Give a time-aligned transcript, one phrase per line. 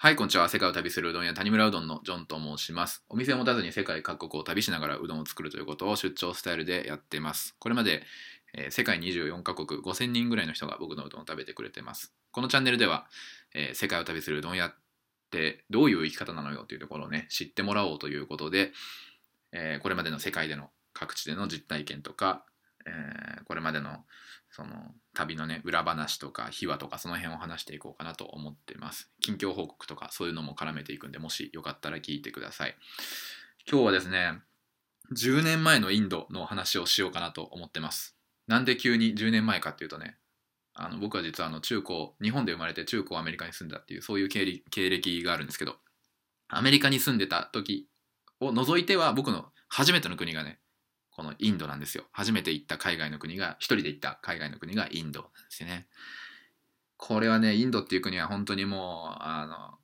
[0.00, 0.48] はい、こんにちは。
[0.48, 3.04] 世界を旅するうどん屋谷村うどんのジョンと申します。
[3.08, 7.56] お店を持たずに世界各国を旅しながらうどんを作るということを出張スタイルでやってます。
[7.58, 8.04] これまで、
[8.54, 12.14] えー世界24カ国5000人ぐらいの人が僕のうどんを食べてくれてます。
[12.30, 13.08] このチャンネルでは、
[13.52, 14.74] えー世界を旅するうどん屋っ
[15.32, 18.70] てどういう生き方なのよというところをね、知ってもらおうということで、
[19.50, 22.44] えーこれまでの世界での各地での実体験とか、
[22.86, 24.04] えーこれまでの
[24.50, 29.10] その旅のね裏話とか秘話とかその辺を話していこうかなと思ってます。
[29.20, 32.76] 近況報告とかそういうのも絡めていくんでもしよかったら聞いてください。
[33.70, 34.40] 今日はですね
[35.14, 38.16] 10年前のインドの話をしようかなと思ってます。
[38.46, 40.16] なんで急に10年前かっていうとね
[40.74, 45.76] あの僕は実はあの中高日本で生まれて中高アメリカに住んだっていうそういう経歴経歴があるんですけど
[46.48, 47.88] アメリカに住んでた時
[48.40, 50.60] を除いては僕の初めての国がね
[51.18, 52.04] このインドなんですよ。
[52.12, 55.88] 初めて行った海外の国が一人で行った海外の国がインドなんですよね。
[56.96, 59.78] これはねインドっていう国は本当にもうあの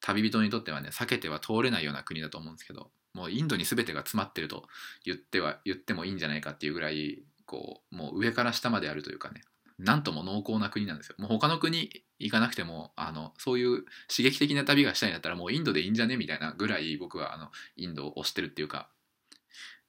[0.00, 4.64] 旅人にとってはね避けては通れないような国だと思うんですけどもうインドに全てが詰まってると
[5.04, 9.42] 言っては言ってもいいんじゃないかっていうぐらいこうもう上から下まであるというかね
[9.78, 11.16] なんとも濃厚な国なんですよ。
[11.18, 18.88] もう他の国行かなくてもあのそういう刺激的な旅がしたいんだったらもうインドでいいんじゃねみたいなぐらい僕はあのインドを推してるっていうか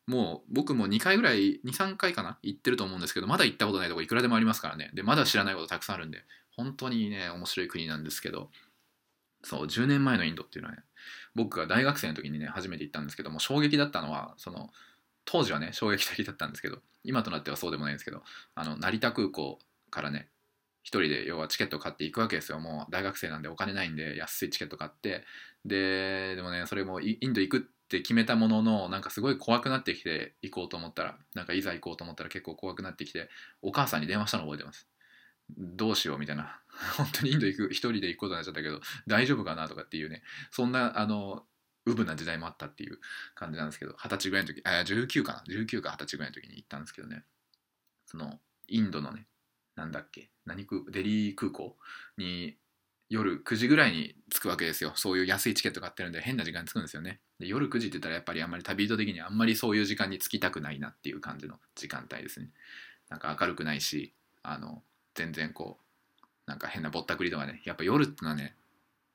[0.07, 4.89] もう僕も2回ぐらい23回かな行ってると思うんですけどまだ行ったことないとこいくらでもありますからね。
[4.93, 6.23] でまだ知らないことたくさんあるんで
[6.55, 8.49] 本当にね面白い国なんですけど
[9.43, 10.83] そう10年前のインドっていうのはね
[11.35, 14.69] 僕が大学生の時にね初めて行ったんですけども衝撃だったのはその
[15.25, 18.23] 当時はね衝撃的だったんですけど今となってはそうでもないんですけど
[18.55, 19.59] あの成田空港
[19.91, 20.29] からね
[20.83, 22.61] 一人で要はチケット買っていくわけですよ。
[22.61, 25.25] もう大学生なんでお金ないんで安いチケット買って
[25.65, 33.29] ででもねそれもインド行くって決めたもののなんかすごい怖くなってきて行こうと思ったらなんかいざ行こうと思ったら結構怖くなってきて
[33.61, 34.87] お母さんに電話したの覚えてます。
[35.57, 36.59] どうしようみたいな。
[36.97, 40.21] 本当にインド行く一人で行くことになっちゃったけど大丈夫かなとかっていうね。
[40.51, 41.47] そんなあの
[41.85, 42.99] ウブな時代もあったっていう
[43.33, 45.43] 感じなんですけど二十歳ぐらいの時あ19かな。
[45.47, 47.23] 19か二十歳ぐらいの時に行ったんですけどね。
[48.05, 49.27] そのインドのね
[49.75, 51.77] なんだっけ何空デリー空港
[52.17, 52.57] に
[53.09, 54.91] 夜9時ぐらいに着くわけですよ。
[54.95, 57.19] そういう安いチケット買ってるんで変な時間に着くんですよね。
[57.39, 62.49] で夜9時って言ったらやっぱりあんまり旅人的にあんまりそういう時間に着きたくないなっていう感じの時間帯ですね。
[63.09, 64.13] なんか明るくないし
[64.43, 64.83] あの
[65.15, 68.55] 全然こうなんか変なぼったくりとかねやっぱ夜ってのはね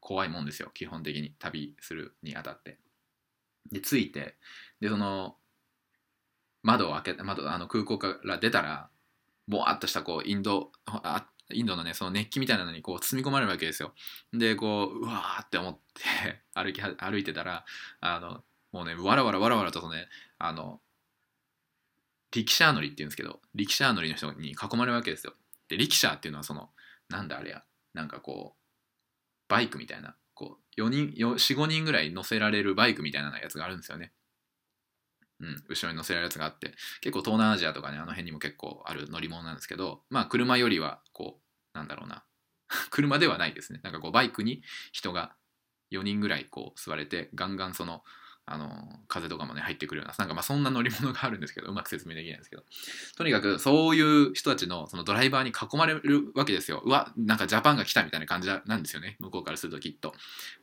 [0.00, 0.70] 怖いもんですよ。
[0.72, 1.34] 基本的に。
[1.38, 2.78] 旅するにあたって。
[3.70, 4.36] で着いて
[4.80, 5.36] でその
[6.62, 8.88] 窓を開けて窓あの空港から出たら
[9.48, 13.92] ぼわっとしたこうインドあインドのねその熱気みたいなのにこう包み込まれるわけですよ。
[14.32, 17.64] でこううわーって思って 歩き歩いてたら
[18.00, 20.08] あのもうねわらわらわらわらとね
[20.38, 20.80] あの
[22.30, 25.34] 力車乗りっていうんですけど力車乗りの人に囲まれるわけですよ。
[25.68, 26.70] で力車っていうのはその
[27.08, 27.64] なんだあれや
[27.94, 28.62] なんかこう
[29.48, 34.12] バイクみたいなこう4人45人ぐらい乗せられるバイクみたいなやつがあるんですよね。
[35.40, 41.41] うん、後ろに乗せられるやつがあって結構東南アジアとかねあの辺にも結構ある乗り物なんですけどまあ車よりはこう
[41.74, 42.24] なんだろうな。
[42.90, 43.80] 車ではないですね。
[43.82, 44.62] なんかこうバイクに
[44.92, 45.34] 人が
[45.90, 48.02] 4人ぐらいこう座れてガンガンその
[48.44, 48.68] あの
[49.06, 52.64] 風とかもね入ってくるようななんかまあそんな乗り物があるんですけどうまく説明できないんですけど。
[53.16, 56.82] とにかくそういう人たちのそのドライバーに囲まれるわけですよ。
[56.84, 59.16] うわなんかジャパンが来たみたいな感じなんですよね。
[59.20, 60.14] 向こうからするときっと。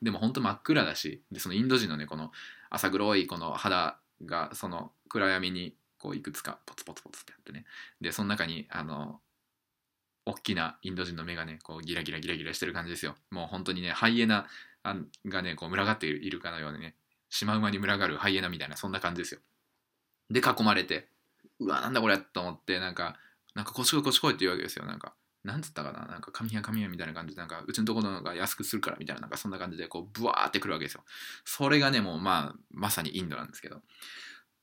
[0.01, 2.31] でも本当真っ暗だしでそのインド人のねこの
[2.69, 7.65] 浅黒いこの肌がその暗闇にこういくつかポツポツポツってやってね。
[8.01, 9.21] でその中にあの
[10.29, 13.15] 大きなインド人の目がねこうギラギラギラギラしてる感じですよ。
[13.31, 14.47] もう本当にねハイエナ
[15.27, 16.95] がねこう群がっているいるかのようにね
[17.29, 19.41] シマウマに群がるハイエナみたいなそんな感じですよ。
[20.29, 21.07] で囲まれて
[21.59, 23.17] うわなんだこれと思ってなんか
[23.55, 24.85] なんかこっち来いこっち来いって言うわけですよ。
[24.85, 25.13] なんか
[25.43, 31.03] なんつったかななんか神や神やみたいな感じでなんかうちのところのが安くするからみたいななんかそんな感じでこうブワーってくるわけですよ。
[31.45, 33.81] それがねもうまあまさにインドなんですけど。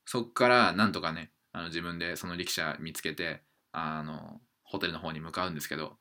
[0.09, 5.97] そっからなんとかねあの自分でその力車見つけてあのホテルの方に向かうんですけど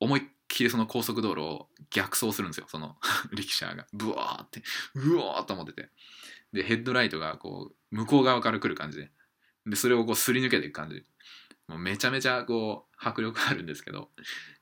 [0.00, 2.96] 思いっきりその高速道路を逆走するんですよその
[3.34, 3.86] 力車が。
[3.92, 4.62] ブワーって
[4.94, 5.90] うわーっと思ってて。
[6.52, 9.10] でヘッドライトがこう向こう側から来る感じで。
[9.66, 11.04] でそれをこうすり抜けていく感じ。
[11.66, 14.10] もうめちゃめちゃこう迫力あるんですけど。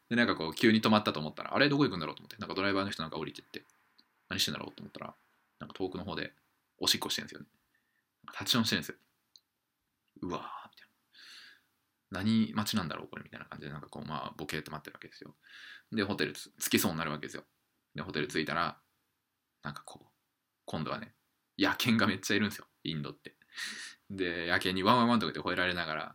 [0.08, 1.68] でなんかこう急に止まったと思ったらあれ？
[1.68, 2.36] どこ行くんだろうと思って。
[2.36, 3.64] なんかドライバーの人なんか降りてって。
[4.28, 5.14] 何してんだろうと思ったら
[5.58, 6.32] なんか遠くの方で
[6.78, 7.46] おしっこしてるんですよね。
[8.32, 8.96] 立ちションしてるんですよ。
[10.22, 10.61] うわー。
[12.12, 15.34] 何待ちなんだろうこれみたいな感じでなんかこうまあボケーって待ってるわけですよ。
[15.90, 17.44] でホテルつ着きそうになるわけですよ。
[17.94, 18.76] でホテル着いたら
[19.62, 20.06] なんかこう
[20.66, 21.14] 今度はね
[21.58, 22.66] 野犬がめっちゃいるんですよ。
[22.84, 23.34] インドって。
[24.10, 26.14] で野犬にワンワンワンとか言って吠えられながら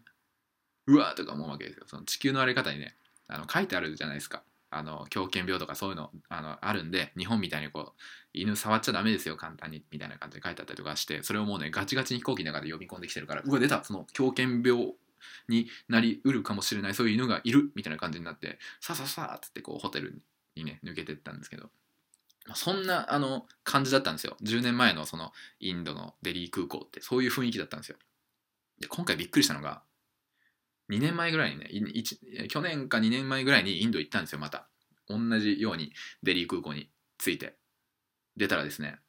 [0.87, 1.83] うわーとか思うわけですよ。
[1.87, 2.95] その地球の荒れ方にね
[3.27, 4.43] あの書いてあるじゃないですか。
[4.69, 8.01] あの狂犬病とかそういうのあのあるんで日本みたいにこう
[8.33, 13.81] 犬触っちゃダメですよ簡単にみたいな感じで書いてあったりとかしてそれをもうねガチガチに飛行機の中で呼び込んできてるからうわ出た！
[13.85, 14.93] その狂犬病
[15.49, 20.21] になりうるかもしれないそういう犬がいるみたいな感じになってさささっつってこうホテル
[20.55, 21.69] にね抜けてったんですけど。
[22.55, 24.37] そんなあの感じだったんですよ。
[24.41, 27.97] 10年前のそのインドのデリー空港ってそういう雰囲気だったんですよ。
[28.79, 29.81] で今回びっくりしたのが
[30.89, 31.69] 2年前ぐらいにね
[32.47, 34.69] 去年か2年前ぐらいにインド行ったんですよまた。
[35.09, 35.93] 同じように
[36.23, 37.55] デリー空港に着いて
[38.35, 38.99] 出たらですね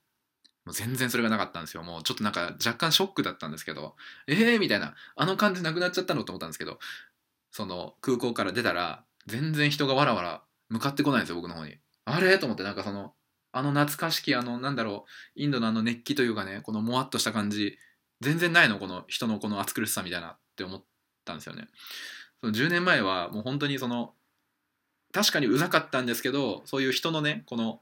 [0.69, 1.83] もう全然それがなかったんですよ。
[1.83, 6.79] もうちょっとなんか若干ショックだったんですけどえーみたいなあの感じなくなっちゃったのと思ったんですけど
[7.51, 11.79] その空港から出たら全然人がわらわら向かってこないんですよ僕の方に。
[12.05, 13.15] あれと思ってなんかその
[13.51, 17.79] あの懐かしきあのなんだろうインドのあの熱気というかねこのもわっとした感じ
[18.21, 20.85] 全然ないのこの人のこの暑苦しさみたいなって思っ
[21.25, 21.69] たんですよね。
[22.43, 24.13] その10年前はもう本当にその
[25.13, 27.81] 確かにうざかったんですけどそういう人のねこの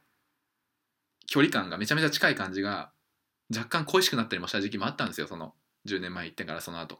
[1.26, 2.90] 距離感がめちゃめちゃ近い感じが
[3.55, 5.55] 若干恋しくなったりもした時期もあったんですよその
[5.87, 6.99] 10年前行ってからその後。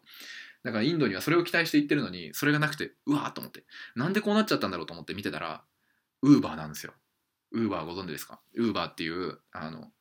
[0.63, 3.65] だからインドにはそれを期待して行ってるのにそれがなくてうわーと思って。
[3.95, 5.63] なんでこうなっちゃったんだろうと思って見てたら
[6.23, 6.93] ウーバーなんですよ。
[7.53, 8.41] ウーバーご存知ですか？
[8.55, 9.93] ウーバーっていうあの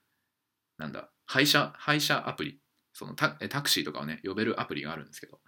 [0.78, 2.60] なんだ配車配車アプリ。
[2.94, 5.40] そのタタクシーとかをね呼べるアプリがあるんですけど。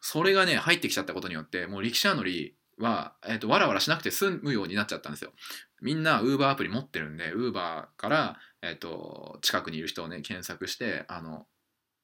[0.00, 5.32] それがね入ってきちゃったことによってもう力車乗りは、えーと、わらわらしなくて済むようになっちゃったんですよ。
[5.80, 11.46] みんなウーバーアプリ持ってるんでウーバーから、えーと、近くにいる人をね検索してあの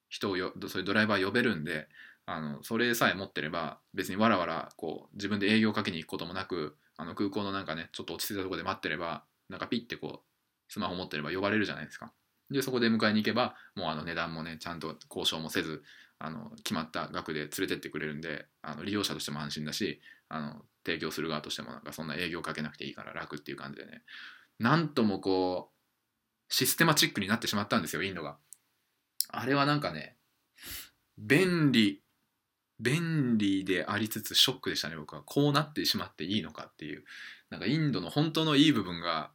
[0.09, 1.87] 人をよそういうドライバー呼べるんで
[2.25, 12.11] あのそれさえ持ってれば別にわらわらこう自分で営業かけに行くこともなくあの空港のなんかねちょっと落ち着いたところで待ってればなんかピッてこうスマホ持ってれば呼ばれるじゃないですか。
[12.51, 15.83] でそこで迎えに行けばもうあの値段もねちゃんと交渉もせず
[16.25, 19.99] あの決まった額で連れてってくれるんであの利用者としても安心だし
[20.29, 24.03] あの提供する側としてもなんかそんな営業かけなくていいから楽っていう感じでね。
[24.57, 28.37] なんともこうシステマチックになってしまったんですよインドが。
[29.27, 30.15] あれはなんかね
[31.17, 32.01] 便利
[32.79, 35.23] 便利でありつつショックでしたね僕は。
[35.23, 37.03] こうなってしまっていいのかっていう。
[37.49, 39.31] なんかインドの本当のいい部分が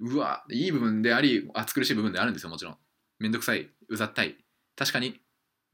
[0.00, 2.76] うわいい部分であり暑苦しい部分であるんですよもちろん。
[3.20, 4.36] めんどくさいうざったい。
[4.76, 5.20] 確かに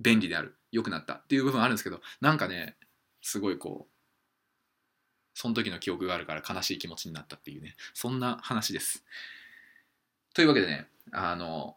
[0.01, 2.77] 便利である良くなったっていう部分あるんですけどなんかね
[3.23, 3.91] すごいこう
[5.35, 9.05] その時の記憶があるから悲しい気持ちになったっていうねそんな話です。
[10.35, 11.77] というわけでねあの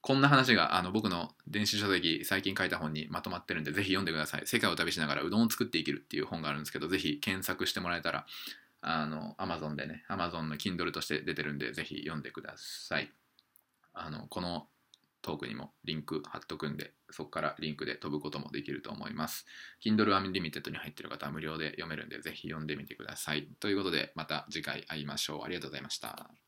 [0.00, 4.42] こんな話があの僕の電子書籍最近書いた本にまとまってるんでぜひ読んでください。
[4.46, 8.26] 世界を旅しながらうどんを作っていけるっていう本があるんですけどぜひ検索してもらえたら
[8.80, 13.10] あの Amazon でね Amazon の Kindle として出てるんでぜひ読んでください。
[13.92, 14.66] あのこの
[15.28, 19.44] トークにもリンク貼っとくんでそこからリンクで飛ぶこともできると思います。
[19.84, 23.46] Kindle Unlimited に入ってる方は無料で読めるんでぜひ読んでみてください。
[23.60, 25.44] ということでまた次回会いましょう。
[25.44, 26.47] ありがとうございました。